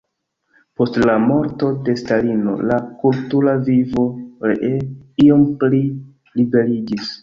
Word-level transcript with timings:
Post 0.79 0.95
la 1.09 1.17
morto 1.25 1.69
de 1.89 1.95
Stalino 2.03 2.57
la 2.71 2.79
kultura 3.05 3.57
vivo 3.71 4.09
ree 4.49 4.75
iom 5.29 5.49
pli 5.65 5.87
liberiĝis. 6.41 7.19